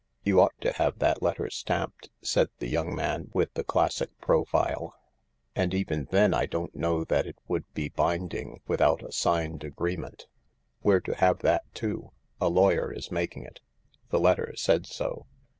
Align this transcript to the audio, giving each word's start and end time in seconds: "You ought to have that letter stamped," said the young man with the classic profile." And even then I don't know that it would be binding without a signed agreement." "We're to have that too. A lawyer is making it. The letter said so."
"You 0.23 0.41
ought 0.41 0.59
to 0.61 0.71
have 0.71 0.97
that 0.97 1.21
letter 1.21 1.51
stamped," 1.51 2.09
said 2.23 2.49
the 2.57 2.67
young 2.67 2.95
man 2.95 3.29
with 3.35 3.53
the 3.53 3.63
classic 3.63 4.09
profile." 4.19 4.95
And 5.55 5.75
even 5.75 6.05
then 6.09 6.33
I 6.33 6.47
don't 6.47 6.73
know 6.75 7.03
that 7.03 7.27
it 7.27 7.37
would 7.47 7.71
be 7.75 7.89
binding 7.89 8.61
without 8.65 9.03
a 9.03 9.11
signed 9.11 9.63
agreement." 9.63 10.25
"We're 10.81 11.01
to 11.01 11.13
have 11.13 11.43
that 11.43 11.71
too. 11.75 12.13
A 12.39 12.49
lawyer 12.49 12.91
is 12.91 13.11
making 13.11 13.43
it. 13.43 13.59
The 14.09 14.19
letter 14.19 14.53
said 14.55 14.87
so." 14.87 15.27